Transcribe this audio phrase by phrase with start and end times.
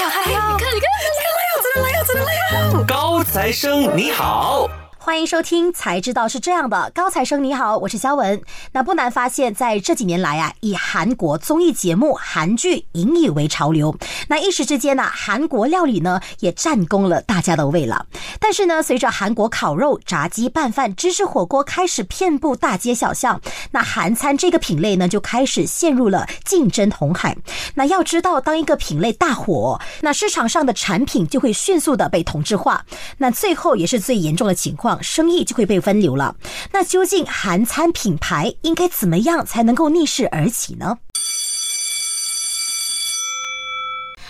[0.00, 0.52] 了，他来了！
[0.52, 2.30] 你看，你看，真的来哟，真的来哟，真的来
[2.72, 2.84] 哟！
[2.86, 4.68] 高材生你好。
[5.08, 6.92] 欢迎收听，才知道是这样的。
[6.94, 8.38] 高材生你好，我是肖文。
[8.72, 13.96] 那不难发现，在这几年来啊，以韩国综艺节目、韩剧引以为潮流。
[14.28, 18.04] 那一时之间呢，韩国料理呢也占攻了大家的胃了。
[18.38, 23.40] 但是呢，随着韩国烤肉、炸鸡、拌饭、芝士火锅开始遍布大街小巷，
[23.70, 27.34] 那韩餐这个品类呢就开始陷入了竞争红海。
[27.74, 32.84] 那要知道，当一个品类大火，那市场上的产品就会迅速的被同质化，
[33.16, 34.97] 那最后也是最严重的情况。
[35.02, 36.34] 生意就会被分流了。
[36.72, 40.98] 那究竟韩餐品牌应该怎么样才能够逆势而起呢？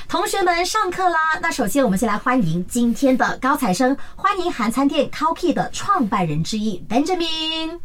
[0.09, 1.19] 同学们上课啦！
[1.43, 7.79] 那首先我们先来欢迎今天的高材生，欢迎韩餐店 Cookie 的创办人之一 Benjamin。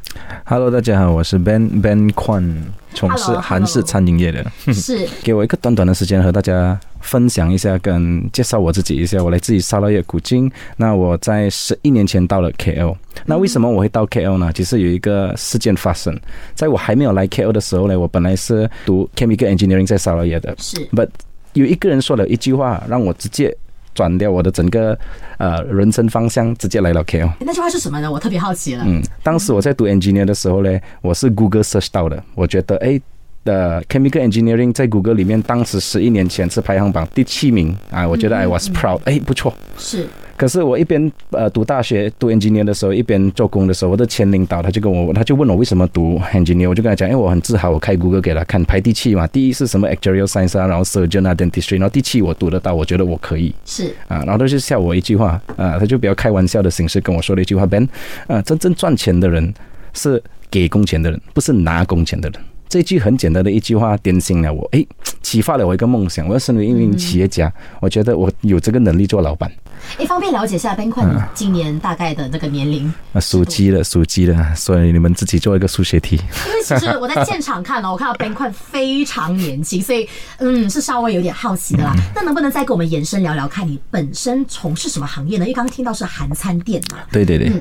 [0.45, 2.61] Hello，大家好，我是 Ben Ben Kwan，
[2.93, 4.49] 从事韩式餐饮业的。
[4.73, 9.21] 是，给我一个短短的时间和大家分享一下，跟介绍我自己一下。
[9.21, 10.49] 我来自于沙拉越古今。
[10.77, 12.95] 那我在十一年前到了 KL。
[13.25, 14.49] 那为什么我会到 KL 呢？
[14.55, 16.17] 其实有一个事件发生，
[16.55, 20.55] 在我还没有来 KL 的时候呢，我本来是读 Chemical Engineering 在沙拉越的。
[20.57, 21.09] 是，But
[21.53, 23.55] 有一个人说了一句话，让我直接
[23.93, 24.97] 转掉我的整个
[25.37, 27.29] 呃人生方向，直接来了 K O。
[27.41, 28.11] 那句话是什么呢？
[28.11, 28.83] 我特别好奇了。
[28.85, 32.99] 嗯，当时我在读 engineer 的时候呢，我是 Google search 到的，我觉得哎。
[33.45, 39.53] 的 chemical engineering 在谷歌里面，当时十一年前是排行榜第七名啊，我觉得 I was proud，哎，不错。
[39.77, 40.07] 是。
[40.43, 53.55] 可是我一边呃读大学读 engineer 的时候，一边做工的时候，我的前领导他就跟我，他就问我为什么读 engineer，我就跟他讲，因为我很自豪，我开 Google 给他看，排第七嘛，第一是什么 actuarial science 啊，然后 surgeon 啊，dentistry，然后第七我读得到，我觉得我可以。
[53.63, 53.95] 是。
[54.09, 57.87] 啊，然后他就笑我一句话，啊，他就比较开玩笑的形式跟我说了一句话，Ben，
[58.27, 59.53] 啊，真正赚钱的人
[59.93, 62.41] 是给工钱的人，不是拿工钱的人。
[62.67, 64.85] 这句很简单的一句话，点醒了我，诶，
[65.21, 66.27] 启发了我一个梦想。
[66.27, 69.49] 我要身为一名企业家，我觉得我有这个能力做老板。
[69.97, 72.91] 哎，方便了解一下 Ben 坤今年大概的那个年龄？
[73.13, 76.15] 啊，属鸡的，属鸡的，所以你们自己做一个数学题。
[76.15, 80.07] 因为其实 我在现场看哦，我看到 Ben 坤非常年轻，所以
[80.39, 81.93] 嗯，是稍微有点好奇的啦。
[82.15, 85.45] 那能不能再跟我们延伸聊聊，看你本身从事什么行业呢？
[85.45, 86.99] 因为刚刚听到是韩餐店嘛。
[87.11, 87.51] 对对对，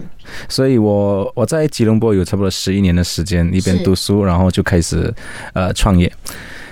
[0.49, 5.12] 所以我我在吉隆坡有差不多十一年的时间，一边读书，然后就开始
[5.53, 6.11] 呃创业。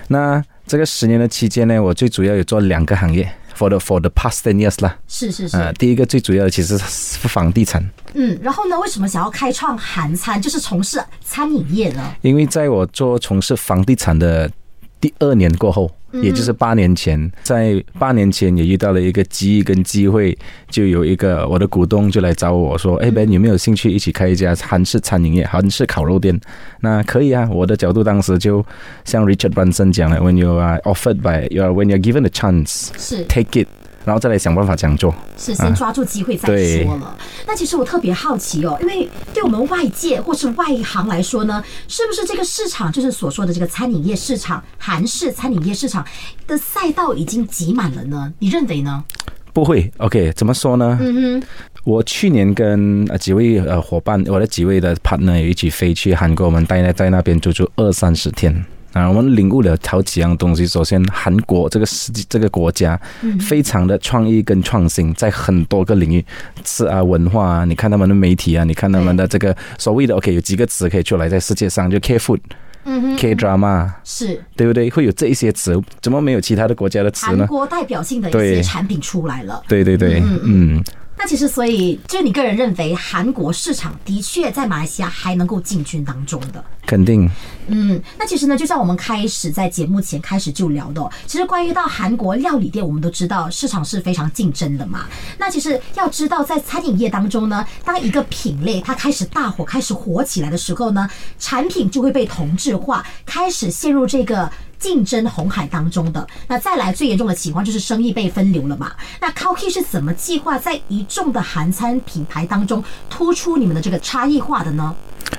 [0.08, 3.30] 那这个十年的期间呢，我最主要有做两个行业。
[3.60, 7.86] For the for the past ten years 啦，是是是，呃，第一个最主要的其实是房地产。
[8.14, 12.14] 嗯，然后呢，为什么想要开创韩餐，就是从事餐饮业呢？
[12.22, 14.50] 因为在我做从事房地产的
[14.98, 15.94] 第二年过后。
[16.12, 20.36] 也就是八年前，在八年前也遇到了一个机遇跟机会，
[20.68, 26.38] 就有一个我的股东就来找我说：“哎，Ben，有没有兴趣一起开一家韩式餐饮业，韩式烤肉店？”
[26.80, 28.64] 那可以啊，我的角度当时就
[29.04, 32.88] 像 Richard Branson 讲的：“When you are offered by you are when you are given a chance,
[33.28, 33.68] take it。”
[34.10, 36.48] 然后再来想办法这样做，是先抓住机会再
[36.82, 37.16] 说了。
[37.46, 46.04] 那其实我特别好奇哦，因为对我们外界或是外行来说呢，是不是这个市场就是所说的这个餐饮业市场，韩式餐饮业市场
[46.48, 48.32] 的赛道已经挤满了呢？
[48.40, 49.04] 你认为呢？
[49.52, 50.98] 不会，OK，怎么说呢？
[51.00, 51.46] 嗯哼，
[51.84, 58.64] 我去年跟几位呃伙伴，我的几位的 partner 一起飞去韩国，我们待在在那边足足二三十天。
[58.92, 60.66] 啊，我们领悟了好几样东西。
[60.66, 63.00] 首先，韩国这个世这个国家，
[63.40, 66.24] 非常的创意跟创新，在很多个领域，
[66.64, 72.40] 是啊文化啊，你看他们的媒体啊，你看他们的这个所谓的 OK，有几个词可以出来，在世界上就 K food，
[72.84, 74.90] 嗯哼，K drama，是对不对？
[74.90, 77.38] 会有这一些词，怎么没有其他的国家的词呢？
[77.38, 79.62] 韩国代表性的一些产品出来了。
[79.68, 80.82] 对对对，嗯。
[81.22, 87.28] 那其实，所以就是你个人认为，韩国市场的确在马来西亚还能够进军当中的，肯定。
[87.66, 95.04] 嗯，那其实呢，就像我们开始在节目前开始就聊的，其实关于到韩国料理店，我们都知道市场是非常竞争的嘛。
[95.36, 101.06] 那其实要知道，在餐饮业当中呢，当一个品类它开始大火、开始火起来的时候呢，
[101.38, 104.50] 产品就会被同质化，开始陷入这个。
[104.80, 108.90] 竞争红海当中的那再来最严重的情况就是生意被分流了嘛？
[109.20, 114.96] 那 Cookie 是怎么计划在一众的韩餐品牌当中突出你们的这个差异化的呢？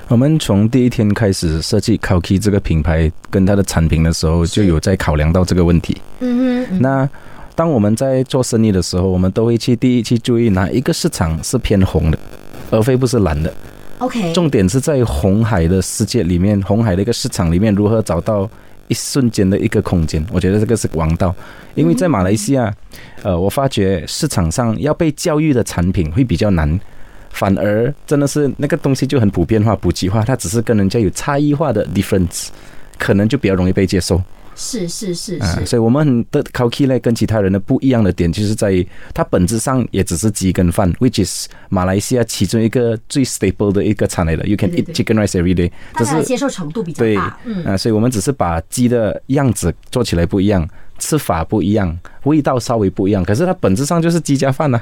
[0.07, 5.99] 我们从第一天开始设计 Cookie 这个品牌跟它的产品的时候，就有在考量到这个问题。
[6.19, 6.79] 嗯哼。
[6.79, 7.09] 那
[7.55, 12.19] 当我们在做生意的时候，我们都会去第一去注意哪一个市场是偏红的，
[12.69, 13.51] 而非不是蓝的。
[13.97, 14.31] OK。
[14.33, 18.47] 重点是在红海的世界里面，红海的一个市场里面如何找到。
[18.91, 21.33] 一瞬间的一个空间，我觉得这个是王道，
[21.75, 22.75] 因为在马来西亚，
[23.23, 26.77] 呃，我发觉市场上要被教育的产品会比较难，
[27.29, 32.49] 反而真的是那个东西就很普遍化、普及化，它只是跟人家有差异化的 difference，
[32.99, 34.21] 可能就比较容易被接受。
[34.63, 44.45] 是是是啊，是，所以我们的 c o k i 呢跟其他人的不一样的点，就是在于它本质上也只是鸡跟饭，which is 马来西亚其中一个最 stable 的一个餐来的。
[44.45, 47.65] You can eat chicken rice every day，只是接受程度比较对大，嗯。
[47.65, 50.69] 啊，所以我们只是把鸡的样子做起来不一样，
[50.99, 54.79] 吃法不一样，味道稍微不一样，可是它本质上就是鸡加饭呐、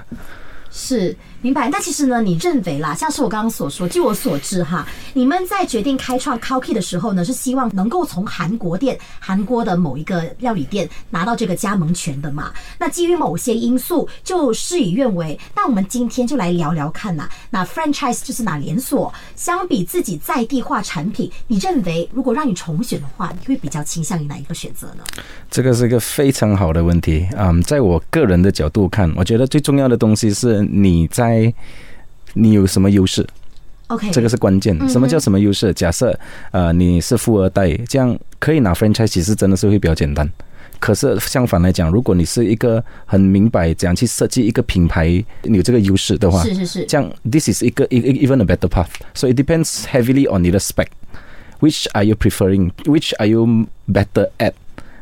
[0.69, 1.69] 是明白。
[1.69, 12.51] 那其实呢，你认为啦，像是我刚刚所说，据我所知哈，你们在决定开创 c o k i 的时候呢，是希望能够从韩国店、韩国的某一个料理店拿到这个加盟权的嘛。
[12.77, 15.39] 那基于某些因素，就事与愿违。
[15.55, 25.03] 那我们今天就来聊聊看呐、那 franchise 就是拿连锁，相比自己在地化产品，你认为如果让你重选的话，你会比较倾向于哪一个选择呢？
[25.49, 31.28] 这个是一个非常好的问题啊、嗯在我个人的角度看，我觉得最重要的东西是你在
[32.33, 33.25] 你有什么优势。
[33.87, 34.77] OK，这个是关键。
[34.87, 35.73] 什么叫什么优势？
[35.73, 36.17] 假设
[36.51, 40.29] 呃你是富二代，这样可以拿 franchise，其实真的是会比较简单。
[40.79, 45.07] 可是相反来讲，如果你是一个很明白怎样去设计一个品牌，
[45.41, 48.87] 你有这个优势的话，是是是这样 this is 一个 even a better path.
[49.13, 50.87] So it depends heavily on 你的 spec.
[51.59, 52.71] Which are you preferring?
[52.85, 54.53] Which are you better at?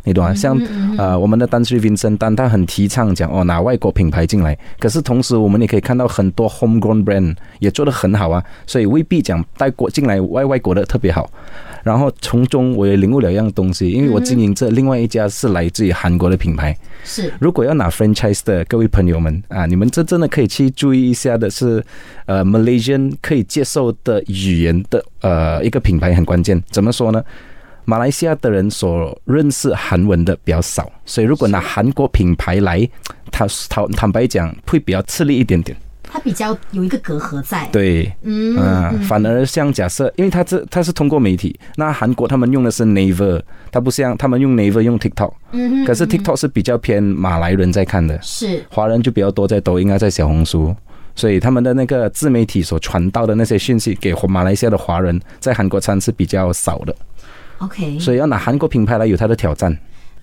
[0.07, 0.33] 你懂啊？
[0.33, 0.57] 像
[0.97, 4.57] 呃，我们的丹瑞 Vincent 丹，他很提倡讲哦，拿外国品牌进来。
[4.79, 11.29] 可是同时，我们也可以看到很多 homegrown brand 也做得很好啊，所以未必讲带国进来外外国的特别好。
[11.83, 16.75] 然后从中我也领悟了一样东西，因为我经营这另外一家是来自于韩国的品牌。
[17.03, 21.83] 是如果要拿 franchise 的各位朋友们啊，你们这真的可以去注意一下的是，
[22.25, 26.61] 呃，Malaysian 可以接受的语言的呃一个品牌很关键。
[26.71, 27.21] 怎么说呢？
[27.89, 32.85] 马来西亚的人所认识韩文的比较少，所以如果拿韩国品牌来，
[33.31, 35.75] 他坦坦白讲会比较吃力一点点。
[36.03, 37.65] 它比较有一个隔阂在。
[37.71, 43.41] 对，嗯啊，反而像假设，因为他这他是通过媒体，那韩国他们用的是 Naver，
[43.71, 48.65] 他不像他们用 Naver 用 TikTok，嗯可是 TikTok 是比较偏马来人在看的，是。
[48.69, 50.75] 华人就比较多在抖音啊，在小红书，
[51.15, 56.95] 所以他们的那个自媒体所传到的那些讯息给马来西亚的华人，在韩国餐是比较少的，
[57.59, 59.75] OK，所以要拿韩国品牌来有它的挑战。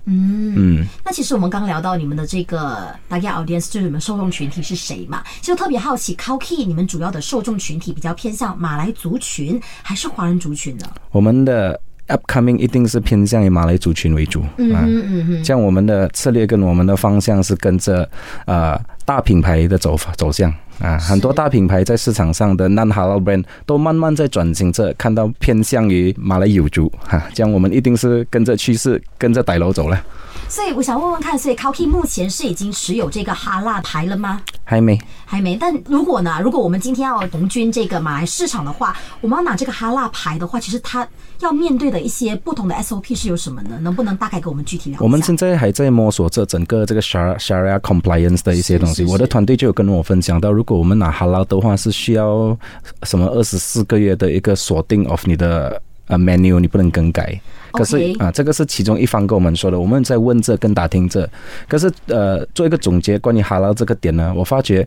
[0.06, 5.22] 嗯嗯，那其实我们刚聊到你们的这个大概 audience，就是你们受众群体是谁嘛？
[5.40, 10.86] 其实特别好奇 c o k i 你们主要的受众群体比较偏向马来族群还是华人族群呢？
[11.10, 14.46] 我们的 upcoming 一定是偏向于马来族群为主啊。
[14.58, 18.06] 嗯嗯嗯，像我们的策略跟我们的方向是跟着
[18.44, 30.02] 呃大品牌的走法走向啊，很多大品牌在市场上的 non halal brand 都慢慢在转型着，看到偏向于马来友族哈、这样我们一定是跟着趋势，跟着歹楼走了。
[30.48, 34.40] 所以我想问问看，所以 c o k i 目前是已经持有这个哈辣牌了吗？
[34.62, 35.56] 还没，还没。
[35.56, 36.40] 但如果呢？
[36.42, 41.06] 如果我们今天要红军这个马来市场的话，我们要拿这个哈辣牌的话，其实它
[41.40, 43.78] 要面对的一些不同的 SOP 是有什么呢？
[43.82, 44.98] 能不能大概给我们具体聊？
[45.00, 49.02] 我们现在还在摸索这整个这个 Sharia Sharia compliance 的一些东西。
[49.02, 52.56] 是是我的团队就有跟我分享到，如果我们拿 halal 的话，是需要
[53.02, 57.40] 什么二十四个月的一个锁定 of 你的呃 menu，你不能更改。
[57.72, 61.28] 可是啊，这个是其中一方跟我们说的，我们在问这跟打听这。
[61.66, 64.86] 可是呃，做一个总结，关于 halal 这个点呢，我发觉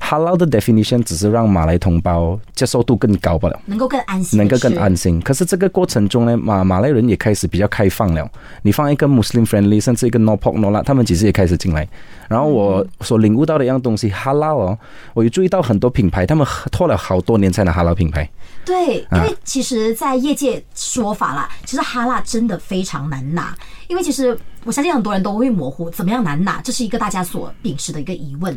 [0.00, 3.60] halal 的 definition 只是让马来同胞接受度更高罢了。
[3.66, 4.96] 能够更安心，能够更安。
[4.96, 5.20] 心。
[5.20, 8.26] 可是这个过程中呢，马马来人也开始比较开放了。
[8.62, 11.86] 你放一个 Muslim friendly，甚至一个 No Pork No Lard，他们其实也开始进来。
[12.28, 14.78] 然后我所领悟到的一样东西，Halal 哦，
[15.12, 18.26] 我有注意到很多品牌，他们拖了好多年才拿 Halal 品牌。
[18.68, 23.56] 对，因啊为其实，在业界说法啦，其实哈辣真的非常难拿，
[23.88, 28.54] 因为其实我相信很多人都会模糊怎么样难拿，这是一个大家所秉持的一个疑问。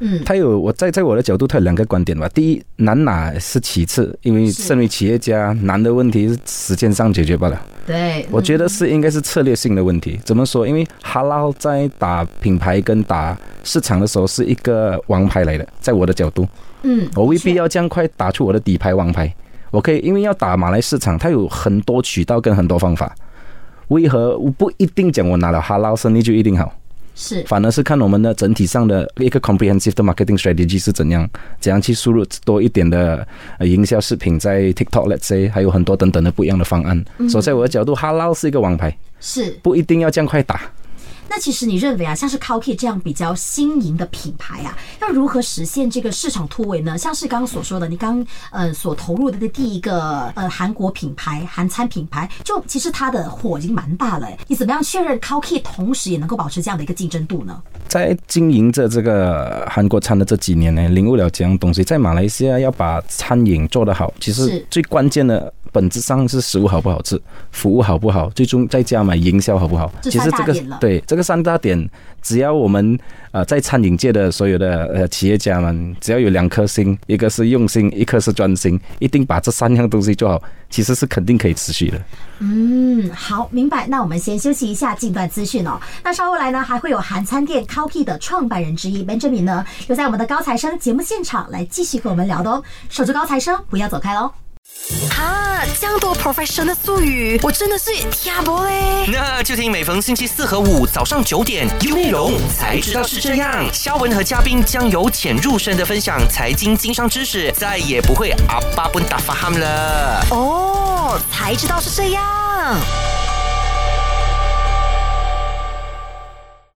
[0.00, 2.28] 嗯，他有我在在我的角度，他有两个观点吧。
[2.28, 7.66] 第一，难拿是其次，因为身为企业家，难的问题是时间上解决罢了。
[7.86, 10.20] 对，我觉得是应该是策略性的问题。
[10.26, 10.68] 怎么说？
[10.68, 16.46] 因为哈拉在打品牌跟打市场的时候是一个王牌来的，在我的角度，
[16.82, 19.34] 嗯，我未必要这样快打出我的底牌王牌。
[19.74, 23.12] 我可以，因为要打马来市场，它有很多渠道跟很多方法。
[23.88, 26.72] 为何我不一定讲我拿了哈拉生意就一定好？
[27.16, 31.28] 是反而是看我们的整体上的一个 comprehensive 的 marketing strategy 是怎样，
[31.60, 33.26] 怎样去输入多一点的
[33.58, 37.04] 呃营销视频在 TikTok，let's say，还有很多等等的不一样的方案。
[37.18, 39.50] 嗯所以在我的角度，哈捞是一个王牌，是。
[39.62, 40.60] 不一定要这样快打。
[41.28, 46.96] 那其实你认为啊，像是 c o k i 这样比较新颖的品牌啊，要如何实现这个市场突围呢？
[46.96, 54.38] 像是刚刚所说的，你刚呃所投入的第一个呃韩国品牌、韩餐品牌，就其实它的火已经蛮大了、欸。
[54.46, 57.60] 你怎么样确认 c o k i 同时也能够保持这样的一个竞争度呢？
[57.88, 69.92] 在经营着这个韩国餐的这几年呢，领悟了这样东西，在马来西亚要把餐饮做得好，其是实最关键的本质上是食物好不好吃，服务好不好，最终再加买营销好不好。
[70.02, 71.90] 其实这个对这个三大点，
[72.22, 72.96] 只要我们
[73.32, 80.40] 呃在餐饮界的所有的呃企业家们，只要有两颗心，一个是用心，一颗是专心，一定把这三样东西做好，
[80.70, 82.00] 其实是肯定可以持续的。
[82.38, 83.88] 嗯，好，明白。
[83.88, 85.80] 那我们先休息一下，近段资讯哦。
[86.04, 92.62] 那稍后来呢，还会有韩餐店 c o p y 的创办人之一 Benjamin 呢，又在我们的高材生节目现场来继续和我们聊的哦。
[92.88, 94.30] 守住高材生，不要走开喽。
[95.10, 99.06] 哈，这样多 professional 的术语，我真的是听不嘞。
[99.08, 103.66] 那就听每逢星期四和五早上九点，有内容才知道是这样。
[103.72, 110.26] 肖文和嘉宾将由浅入深的分享财经经商知识，再也不会阿巴不打发他们了。
[110.30, 112.22] 哦，才知道是这样。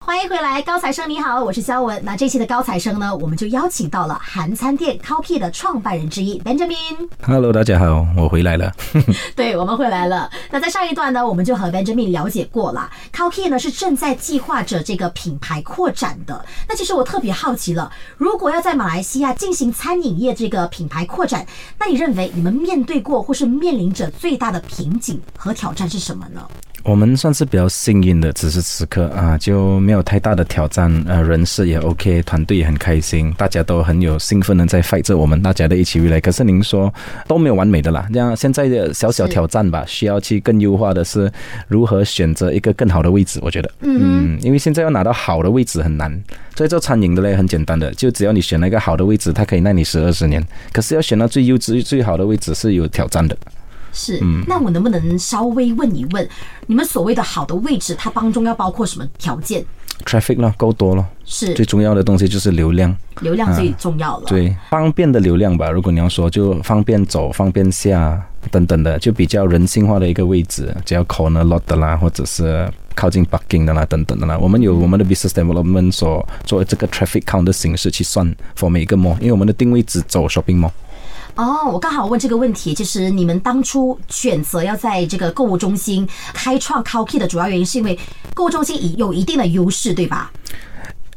[0.08, 2.02] 欢迎回来，高材生你好，我是肖文。
[2.02, 7.10] 那这期的高材生呢，我们就邀请到了韩餐店 c o p y 的创办人之一 Benjamin。
[7.24, 8.72] Hello，大家好，我回来了。
[9.36, 10.32] 对，我们回来了。
[10.50, 16.46] 那在上一段呢，我们就和 Benjamin 了解过了 c o p y 呢是正在计划着这个品牌扩展的。
[16.70, 21.46] 那其实我特别好奇了，如果要在马来西亚进行餐饮业这个品牌扩展，
[21.78, 26.48] 那你认为你们面对过或是面临着最大的瓶颈和挑战是什么呢？
[26.88, 36.22] 我们算是比较幸运的，此时此刻啊，就没有太大的挑战，呃，人事也 OK，团队也很开心，大家都很有兴奋的在 fight 着我们大家的一起未来。
[36.22, 36.92] 可是您说
[37.28, 41.30] 都没有完美的啦，这样现在的小小挑战吧，需要去更优化的是
[41.68, 43.38] 如何选择一个更好的位置。
[43.44, 46.10] 我觉得，嗯，因为现在要拿到好的位置很难，
[46.56, 50.42] 所以做餐饮的嘞很简单的，就只要你选了一个好的位置，它可以耐你十二十年。
[50.72, 53.38] 可是要选到最优质、最好的位置是有挑战的。
[53.98, 56.30] 是，那我能不能稍微问一问，
[56.68, 59.66] 你们所谓的好的位置，它当中要包括什么条件
[60.06, 62.96] ？traffic 咯，够多咯，是最重要的东西就是流量。
[63.22, 64.26] 流量最重要了。
[64.28, 65.72] 对，方便的流量吧。
[65.72, 74.38] 如果你要说，就方便走、方便下等等的，就比较人性化的一个位置，只要 corner lot 的啦，或者是靠近 parking 的啦，等等的啦。
[74.38, 80.72] 我们有我们的 business development 所做这个 traffic count 的形式去算 for 每一个 mall，因为我们的定位只走 shopping mall。
[81.38, 87.98] 哦，我刚好问这个问题，就是你们当初选择要在这个购物中心开创 c o k y 的主要原因，是因为
[88.34, 90.32] 购物中心已有一定的优势，对吧？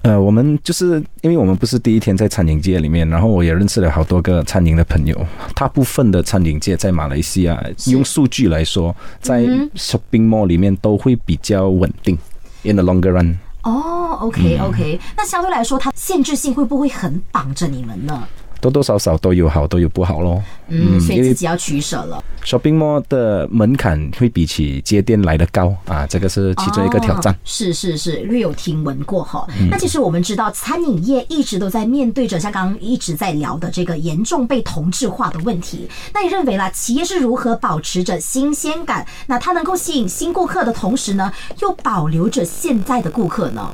[0.03, 5.27] 呃，我们就是因为我们不是第一天在餐饮界里面，然后我也认识了好多个餐饮的朋友。
[5.55, 9.43] 大部分的餐饮界在马来西亚，用数据来说，在
[9.75, 12.17] shopping mall 里面都会比较稳定
[12.63, 13.39] ，in the longer run。
[13.63, 18.27] 哦，OK OK，、那相对来说，它限制性会不会很绑着你们呢？
[18.61, 20.43] 多多少少都有好，都有不好咯。
[20.69, 22.23] 嗯，所以自己要取舍了。
[22.45, 27.37] shopping mall 的门槛会比起街店来的高啊，这个是其中一个挑战哦。
[27.45, 29.47] 是是是，略有听闻过哈。
[29.71, 35.89] 那其实我们知道，餐饮业一直都在面对着像刚刚一直在聊的这个严重被同质化的问题。
[36.15, 39.07] 那你认为啦，企业是如何保持着新鲜感？
[39.27, 43.71] 那它能够吸引新顾客的同时呢，又保留着现在的顾客呢？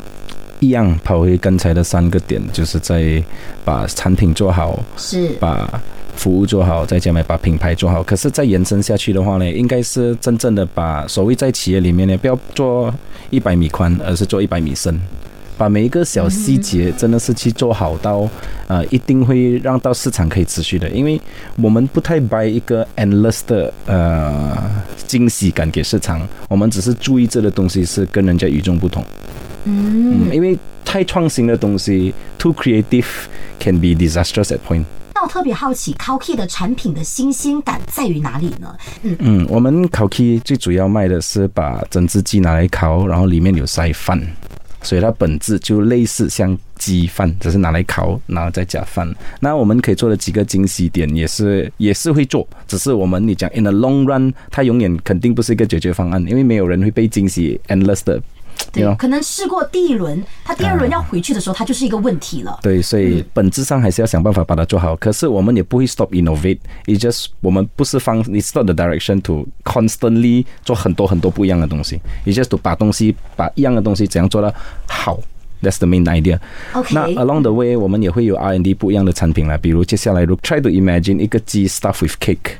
[0.60, 3.22] 一样跑回刚才的三个点，就是在
[3.64, 5.80] 把产品做好，是把
[6.14, 8.02] 服务做好，再加埋把品牌做好。
[8.02, 12.92] 可是再延伸下去的话呢，应该是真正的把所谓在企业里面呢，不要做
[13.30, 14.98] 一百米宽，而是做一百米深。
[15.58, 18.28] 把每一个小细节真的是去做好到，
[18.66, 21.18] 呃，一定会让到市场可以持续的，因为
[21.62, 24.54] 我们不太 buy 一个 endless 的呃
[25.06, 29.02] 惊喜感给市场，我们只是注意这个东西是跟人家与众不同。
[29.66, 33.06] 嗯，因为太创新的东西，too creative
[33.60, 34.84] can be disastrous at point。
[35.14, 38.76] 那我特别好奇 c o k i 的产品的新鲜感在于哪里呢？
[39.02, 44.20] 嗯，嗯，我们烤 K 最主要卖的是把整只鸡拿来烤，然后里面有塞饭，
[44.82, 49.10] 所以它本质就类似像鸡饭，只是拿来烤，然后再加饭。
[49.40, 58.22] 那我们可以做的几个惊喜点也是也是会做，只是我们你讲 in the long run，它永远肯定不是一个解决方案，因为没有人会被惊喜 endless 的。
[58.72, 62.58] 对可能试过第一轮，他第二轮要回去的时候，他就是一个问题了。
[62.62, 64.94] 对，所以本质上还是要想办法把它做好。
[64.96, 66.58] 可是我们也不会 stop innovate。
[66.86, 72.00] It just 我们不是方，it's not the direction to constantly 做很多很多不一样的东西。
[72.24, 74.52] It just to 把东西把一样的东西怎样做到
[74.88, 75.18] 好。
[75.62, 76.38] That's the main idea.
[76.74, 79.56] OK 那 along the way，我们也会有 R&D 不一样的产品啦。
[79.56, 82.56] 比如接下来，如 try to imagine 一个鸡 stuff with cake。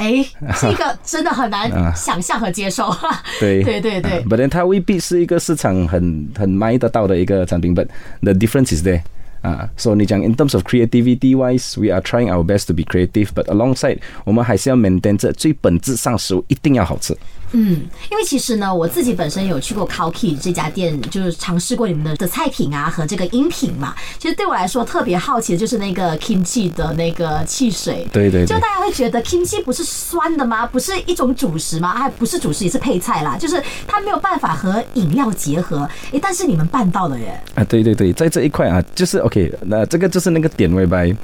[0.00, 0.24] 哎，
[0.60, 2.86] 这个真的很难想象和接受。
[2.86, 7.86] 啊对对对对啊 but then 它未必是一个市场很很卖得到的一个产品，but
[8.22, 9.02] the difference is there。
[9.42, 14.76] 啊、so 你讲 in terms of creativity wise，we are trying our best to be creative，but alongside 我们还是要
[14.76, 17.16] maintain 这最本质上食物一定要好吃。
[17.52, 23.94] 嗯，因为其实呢，我自己本身有去过 c o k e 这家店，就是尝试过你们的的菜品啊和这个饮品嘛。
[24.18, 28.06] 其实对我来说特别好奇的就是那个 kimchi 的那个汽水。
[28.12, 30.66] 对对对就大家会觉得 kimchi 不是酸的吗？
[30.66, 31.90] 不是一种主食吗？
[31.92, 35.88] 哎不是主食也是配菜啦，就是它没有办法和饮料结合。
[36.12, 37.40] 诶，但是你们办到了耶。
[37.54, 41.14] 啊，对对对，在这一块啊，就是 OK，那这个就是那个点位呗。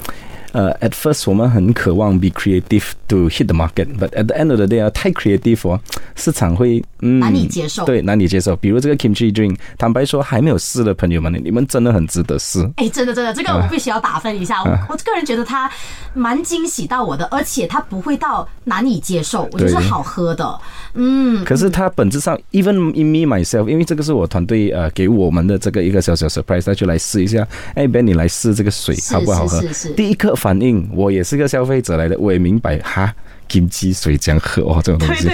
[0.57, 4.83] 呃，at first 我们很渴望 be creative to hit the market，but at the end of the day
[4.83, 5.79] 啊，太 creative 哦，
[6.15, 8.57] 市场会嗯难以接受对，难以接受。
[8.57, 12.67] 比如这个 kimchi drink，坦白说还没有试的朋友们，你们真的很值得试。
[12.77, 14.65] 哎，真的真的，这个我必须要打分一下。
[14.65, 15.71] 我我个人觉得它
[16.15, 20.59] 蛮惊喜到我的，而且它不会到难以接受，我觉得是好喝的。
[20.95, 27.47] 嗯，可是它本质上，even in me myself，因为这个是我团队呃给我们的这个一个小小 surprise，那就来试一下。
[27.75, 29.89] 哎，Ben，你来试这个水好不好喝是是是？
[29.91, 33.13] 第一刻反应，我也是个消费者来的，我也明白哈
[33.49, 35.29] 金鸡水这样喝哦，这种东西。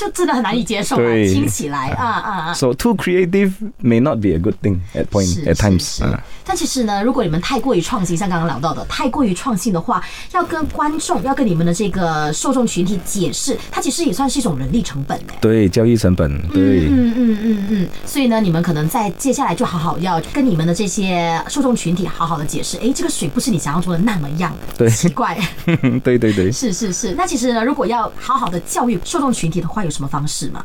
[0.00, 2.54] 就真的很难以接受啊，对听起来啊啊啊。
[2.54, 3.52] So too creative
[3.82, 6.18] may not be a good thing at point at times 是啊。
[6.46, 10.02] 但其实呢，如果你们太过于创新，像刚刚聊到的，太过于创新的话，
[10.32, 15.34] 要跟观众，要跟你们的这个受众群体解释，它其实也算是一种人力成本呢。
[15.38, 25.38] 对，交易成本，对，嗯嗯嗯嗯，所以呢，你们可能在接下来就好好要跟你们的这些受众群体好好的解释，哎，这个水不是你想象中的那么样，对奇怪，
[26.02, 26.50] 对对对。
[26.50, 27.14] 是是是。
[27.16, 30.64] 那其实呢，如果要好好的教育受众群体的话，有什么方式吗？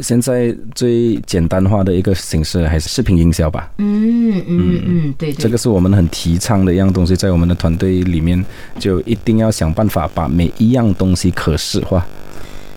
[0.00, 8.44] 现在最简单化的一个形式还是视频营销吧，嗯嗯嗯，对对，这个是我们很提倡的一样东西，在我们的团队里面，
[8.80, 12.04] 就一定要想办法把每一样东西可视化。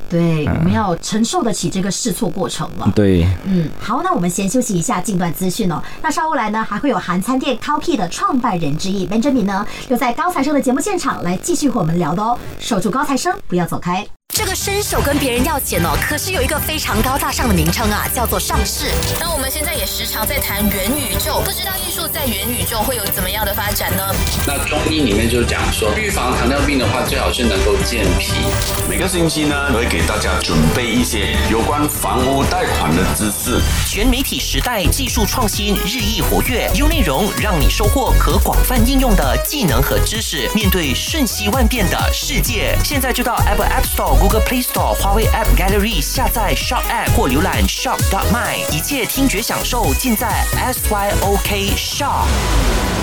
[0.08, 2.94] 对，我们要承受得起这个试错过程了。
[2.96, 5.82] 对，嗯，好，那我们先休息一下，近段资讯哦。
[6.04, 12.38] 那稍后来呢，还会有韩餐店 Cowkey 的创办人之一 Benjamin 呢，留在高材生的节目现场来继续和我们聊的哦。
[12.60, 14.08] 守住高材生，不要走开。
[14.36, 18.86] 这个伸手跟别人要钱哦，可是有一个非常高大上的名称啊，叫做上市。
[19.19, 24.03] 那我们现在也时常在谈元宇宙，不知道艺术在元宇宙会有怎么样的发展呢？
[24.46, 28.34] 那中医里面就讲说，预防糖尿病的话，最好是能够健脾。
[28.88, 33.60] 每个星期呢，我会给大家准备一些有关房屋贷款的知识。
[33.88, 40.47] 全媒体时代，技术创新日益活跃，优内容让你收获可广泛应用的技能和知识。
[40.54, 51.77] 面对瞬息万变的世界，现在就到 Apple App Store、Google Play Store、华为 App Gallery 下载 Shop App 或浏览 Shop dot my，一切听觉享受尽在 SYOK
[51.77, 52.96] Shop。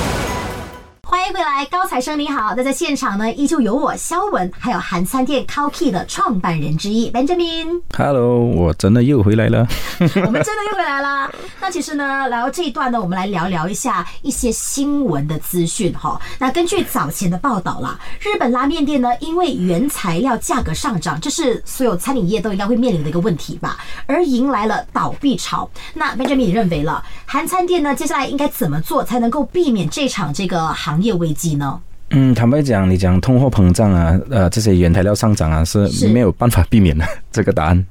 [1.15, 2.55] 欢迎回来，高材生你好。
[2.57, 7.81] 那在现场呢，依旧有我肖文，还有韩餐店 Cowkey 的创办人之一 Benjamin。
[7.97, 9.65] Hello，我真的又回来了。
[10.01, 11.33] 我们真的又回来了。
[11.61, 16.21] 那其实呢，来到这一段呢，我们来聊聊一下一些新闻的资讯哈。
[16.37, 25.71] 那根据早前的报道啦，日本拉面店呢，因为原材料价格上涨，这是所有餐饮业都应该会面临的一个问题吧，而迎来了倒闭潮。
[25.95, 31.81] 那 Benjamin 你认为了，韩餐店呢，接下来应该怎么做才能够避免这场这个行业危机呢？
[32.11, 37.87] 嗯，坦白讲，你讲通货膨胀啊，呃，这些原材料上涨啊，是是没有办法避免的这个答案。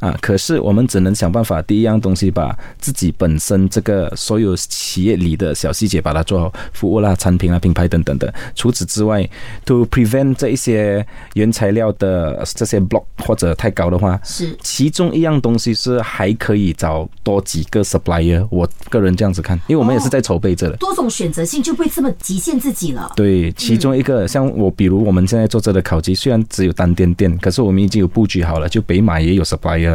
[0.00, 8.32] 啊，可是我们只能想办法，第一样东西把自己本身这个所有企业里的小细节把它做好，服务啦、产品啊、品牌等等的。
[8.54, 9.28] 除此之外
[9.64, 18.46] ，to prevent 这一些原材料的这些 block 或者太高的话，是其中一样东西是还可以找多几个 supplier。
[18.50, 20.76] 我个人这样子看，因为我们也是在筹备着的。
[20.76, 23.12] 多种选择性就不会这么极限自己了。
[23.16, 29.87] 对，其中一个像我，比如我们现在做这的烤鸡，虽然只有单店店，可是我们已经有布局好了，就北马也有 supplier，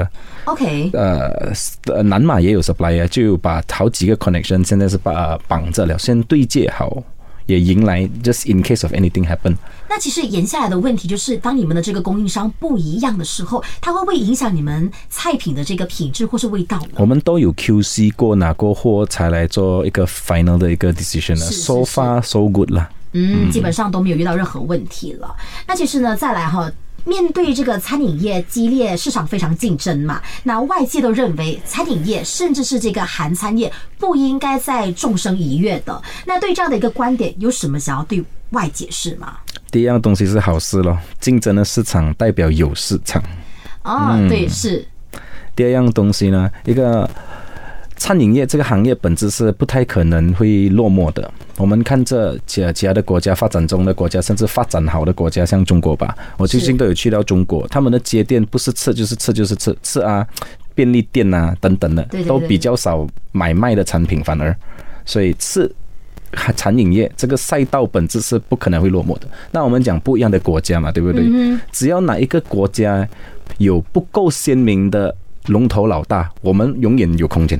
[0.45, 1.53] OK，呃，
[1.85, 7.01] 呃南马也有 supplier，就把好几个 connection 现在是把绑着了，先对接好，
[7.45, 9.55] 也迎来 just in case of anything happen。
[9.89, 16.87] 那其实延下来的问题就是，当你们的这个供应商不一样的时候，它会不会影响你们菜品的这个品质或是味道呢？
[16.95, 22.89] 我们都有 QC 过拿过货才来做一个 final 的一个 decision 的是是，so far so good 啦。
[23.13, 25.33] 嗯，基本上都没有遇到任何问题了。
[25.67, 26.69] 那其实呢，再来哈。
[27.05, 36.01] 面对这个餐饮业激烈市场非常竞争嘛，那外界都认为餐饮业甚至是这个韩餐业不应该再纵身一跃的。
[36.25, 39.37] 那对这样的一个观点，有什么想要对外解释吗？
[39.71, 43.21] 第一样东西是好事咯，竞争的市场代表有市场。
[43.81, 44.85] 啊，对，是
[45.55, 47.09] 第二样东西呢，一个
[48.03, 51.31] 餐饮业这个行业本质是不太可能会落寞的。
[51.55, 60.27] 我们看这其其他的国家发展中的国家，甚至发展好的国家，像中国吧，我最近都有去到中国，他们的街店不是吃就是吃就是吃吃啊，
[60.75, 64.53] 便利店啊等等的都比较少买卖的产品，反而
[65.05, 65.73] 所以吃
[66.57, 69.27] 餐饮业这个赛道本质是不可能会落寞的。
[69.51, 71.23] 那我们讲不一样的国家嘛，对不对？
[71.71, 73.07] 只要哪一个国家
[73.59, 77.57] 有不够鲜明的龙头老大，我们永远有空间。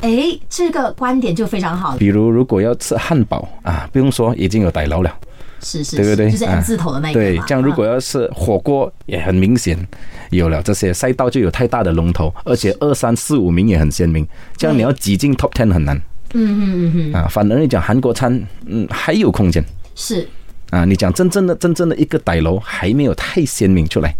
[0.00, 5.12] 哎，这个观点就非常好，比如如果要吃汉堡啊，不用说，已经有歹楼了。
[5.58, 6.30] 是是，对不对？
[6.30, 7.14] 就是 M 字头的那个。
[7.14, 9.76] 对，这样如果要是火锅，也很明显
[10.30, 14.24] 有了这些赛道就有太大的龙头，而且二三四五名也很鲜明，
[14.56, 15.96] 这样你要挤进 Top Ten 很难。
[16.34, 17.14] 嗯嗯嗯嗯。
[17.14, 19.64] 啊，反而你讲韩国餐，嗯，还有空间。
[19.94, 20.28] 是。
[20.70, 24.14] 啊，你讲真正的真正的一个歹楼还没有太鲜明出来，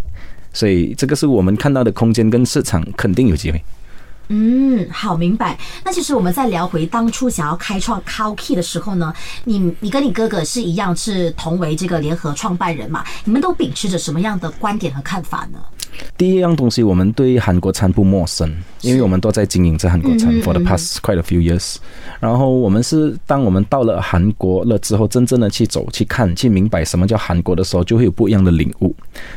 [0.53, 3.63] 所以这个是我们看到的空间跟市场肯定有机会。
[4.29, 5.57] 嗯，好明白。
[5.85, 9.13] 那其实我们在聊回当初想要开创 c o w Key 的时候呢，
[9.45, 13.05] 你你跟你哥哥是一样，是同为这个联合创办人嘛？
[13.25, 15.59] 你们都秉持着什么样的观点和看法呢？
[16.19, 21.77] 第一样东西，我们对韩国餐不陌生，因为我们都在经营这韩国餐 for the past quite a few years。
[22.21, 28.95] 然后我们是当我们到了韩国了之后，真正的去走、去看、去明白什么叫韩国的时候，就会有不一样的领悟。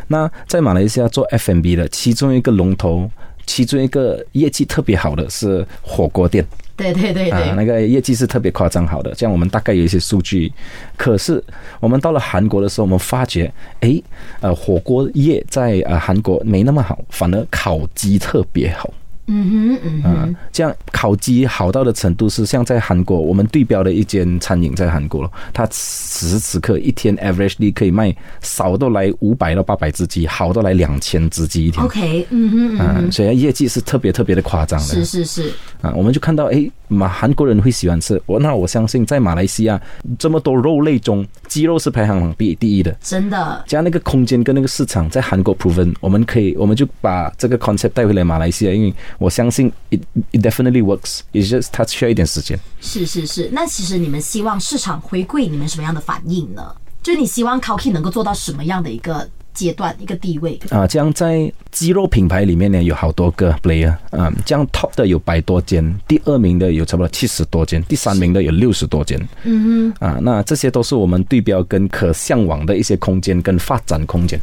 [0.08, 3.10] 那在马来西亚做 F&B 的其中一个龙头。
[3.49, 6.45] 其中一个业绩特别好的是火锅店，
[6.77, 9.12] 对对对对，那个业绩是特别夸张好的。
[9.15, 10.53] 这样我们大概有一些数据，
[10.95, 11.43] 可是
[11.79, 13.99] 我们到了韩国的时候，我们发觉，哎，
[14.39, 18.93] 呃，火锅业在呃韩国没那么好，反而烤鸡特别好。
[19.31, 31.85] 嗯哼嗯哼，这样烤鸡好到的程度是像在韩国，我们对标的一间餐饮在韩国了，它此时此刻一天 averagely 可以卖少都来五百到八百只鸡，好都来两千只鸡一天。
[31.85, 34.85] OK，嗯哼嗯哼，所以业绩是特别特别的夸张的。
[34.85, 36.69] 是是是，啊，我们就看到哎。
[36.91, 39.79] 马韩国人会喜欢吃我，那我相信在马来西亚
[40.17, 43.62] 这么多肉类中，鸡肉是排行榜第第一的，真的。
[43.67, 49.99] 加那个空间跟那个市场在韩国 proven，我们可以，我们就把这个 concept 带回来马来西亚，因为我相信 it
[50.31, 52.57] it definitely works，it just 它需要一点时间。
[52.79, 56.73] 是是是，那其实你们希望市场回馈你们什么样的反应呢？
[57.01, 59.27] 就是你希望 c o k i 能够做到什么样的一个？
[59.59, 74.39] 阶段一个地位啊，这样在鸡肉品牌里面呢，有好多个 player 啊，这样 top 的有百多间，第二名的有差不多七十多间，第三名的有六十多间，嗯哼，啊，那这些都是我们对标跟可向往的一些空间跟发展空间。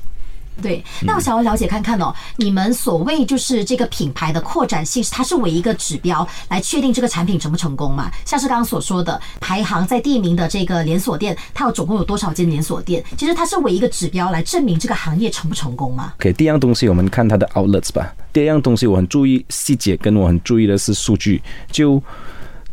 [0.62, 8.10] 对，那我想要了解看看哦，你们所谓就是这个品牌的扩展性，它是为一个指标来确定这个产品成不成功嘛？
[8.24, 13.04] 像是刚刚所说的排行在第一名的这个连锁店，它有总共有多少间连锁店？
[13.16, 18.14] 其实它是为一个指标来证明这个行业成不成功嘛？OK，第一样东西我们看它的 outlets 吧。
[18.32, 22.02] 第二样东西我很注意细节，跟我很注意的是数据，就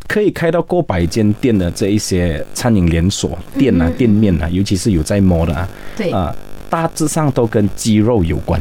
[0.08, 5.68] 可以开到过百间店的这一些餐饮连锁店啊、店面啊，尤其是有在摸的啊，
[5.98, 6.34] 对啊。
[6.74, 8.60] 大致上都跟肌肉有关，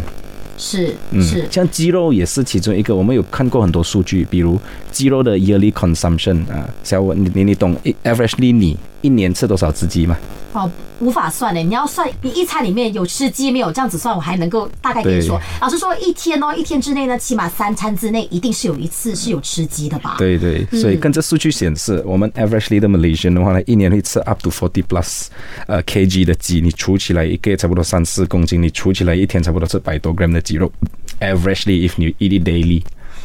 [0.59, 2.94] 是是，像肌肉也是其中一个。
[2.94, 10.16] 我们有看过很多数据，比如肌肉的 yearly consumption 啊，小文，你你你懂，averagely 你一年吃多少只鸡吗？
[10.54, 11.62] 哦，无法算的。
[11.62, 13.72] 你要算，你一餐里面有吃鸡没有？
[13.72, 15.40] 这样子算，我还能够大概跟你说。
[15.60, 20.16] 老师说，一天哦，一天之内呢，起码三餐之内一定是有一次是有吃鸡的吧？
[20.18, 25.28] 对对，所以跟这数据显示，我们 averagely 的 Malaysian 的话呢，一年会吃 up to forty plus
[25.66, 30.70] 呃 kg 的鸡，你除起来一个月差不多三四公斤，你除起来一天差不多是百多 gram 的鸡肉。
[31.20, 32.82] averagely if you eat it daily。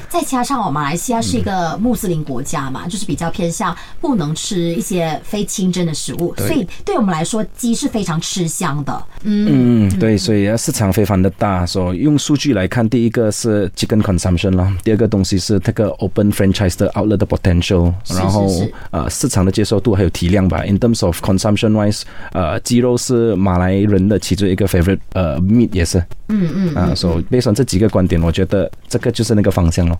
[0.09, 9.03] 再加上哦，马来西亚是一个穆斯林国家嘛，就是比较偏向不能吃一些非清真的食物，所以对我们来说，鸡是非常吃香的。
[9.23, 11.65] 嗯嗯，对，所以市场非常的大。
[11.65, 18.49] 说用数据来看，第一个是 chicken consumption 啦，第二个东西是这个 open franchise 的 outlet 的 potential，然后
[18.91, 20.63] 呃市场的接受度还有体量吧。
[20.63, 26.01] In terms of consumption wise，呃，鸡肉是马来人的其中一个 favorite，呃，meat 也是。
[26.29, 29.97] 嗯嗯啊，所以背上这几个观点，我觉得这个就是那个方向喽。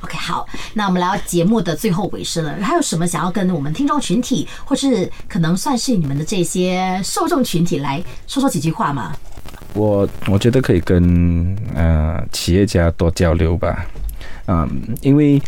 [0.00, 9.16] OK，好，那我们来到节目的最后尾声了，还有什么想要跟我们听众群体，或是可能算是你们的这些受众群体来说说几句话吗？
[9.72, 13.86] 我我觉得可以跟呃企业家多交流吧，
[14.46, 14.68] 嗯，
[15.00, 15.40] 因为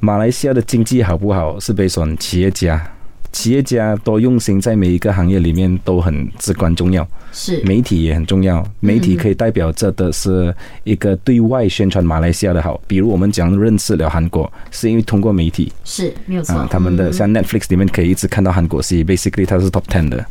[0.00, 2.86] 马来西亚的经济好不好是背上企业家。
[3.32, 7.06] 企业家多用心，在每一个行业里面都很至关重要。
[7.30, 12.80] 是媒体也很重要，媒体可以代表着的是一个对外宣传马来西亚的好。
[12.86, 16.66] 比如我们讲认识了韩国，是因为通过媒体是没有错。
[16.70, 20.24] 他们的像 Netflix 里面可以一直看到韩国戏，basically 它是 top ten 的，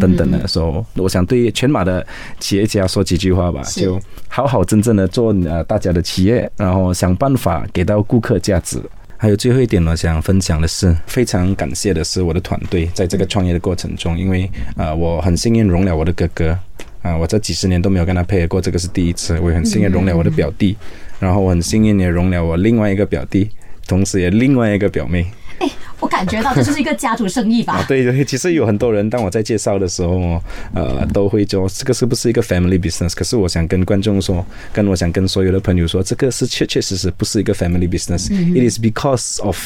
[0.00, 0.48] 等等的。
[0.48, 2.04] 说我想对全马的
[2.40, 8.80] 企业家说几句话吧，就好好真正的做呃大家的企业，然后想办法给到顾客价值。
[9.20, 16.56] 还有最后一点，呢想分享的是，非常感谢的是我的团队，在这个创业的过程中，因为啊，我很幸运容了我的哥哥，
[17.02, 20.76] 啊，我这几十年都没有跟他配合过，这个是第一次，我也很幸运容了我的表弟，
[21.18, 23.50] 然后我很幸运也容了我另外一个表弟，
[23.88, 25.26] 同时也另外一个表妹。
[25.58, 27.74] 哎，我感觉到这就是一个家族生意吧。
[27.74, 30.42] 啊，对对，其实有很多人当我在介绍的时候哦，
[30.74, 33.14] 呃，都会说这个是不是一个 family business？
[33.14, 38.28] 可是我想跟观众说，跟我想跟所有的朋友说，这个是确确实实不是一个 family business。
[38.30, 39.56] It is because of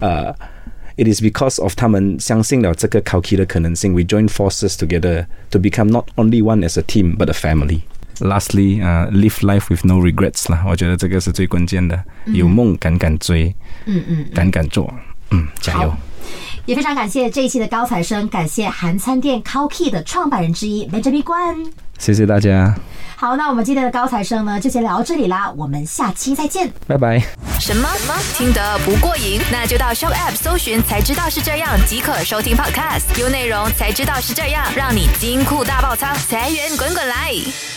[0.00, 0.34] 呃。
[0.98, 3.92] It is because of 他们相信了这个 a k i 的可能性。
[3.92, 7.80] We join forces together to become not only one as a team but a family.
[8.20, 12.02] Lastly, 啊、live life with no regrets 啦，我觉得这个是最关键的。
[12.32, 13.54] 有梦敢敢追，
[13.84, 14.90] 嗯嗯，敢敢做，
[15.30, 15.92] 嗯，加油。
[16.64, 21.56] 也非常感谢这一期的高材生，感谢韩餐店 c o k e 的创办人之一 Benjamin 关。
[21.98, 22.74] 谢谢大家，
[23.14, 26.70] 好，那我们今天的高材生呢，就先聊到这里啦，我们下期再见。
[26.86, 27.22] 拜拜。
[27.60, 27.88] 什么？
[28.34, 29.40] 听得不过瘾？
[29.50, 33.18] 那就到 Show App 搜寻才知道是这样，即可收听 Podcast。
[33.18, 37.75] 有内容才知道是这样，让你金库大爆仓，财源滚滚来。